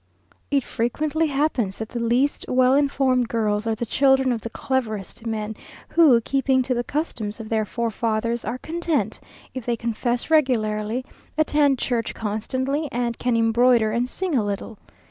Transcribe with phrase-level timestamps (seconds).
[0.49, 5.27] It frequently happens that the least well informed girls are the children of the cleverest
[5.27, 5.55] men,
[5.89, 9.19] who, keeping to the customs of their forefathers, are content
[9.53, 11.05] if they confess regularly,
[11.37, 14.79] attend church constantly, and can embroider and sing a little.